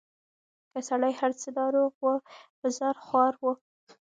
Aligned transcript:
که 0.71 0.79
سړی 0.89 1.13
هر 1.19 1.31
څه 1.41 1.47
ناروغ 1.59 1.91
وو 2.01 2.15
په 2.59 2.67
ځان 2.77 2.95
خوار 3.05 3.33
وو 3.41 3.51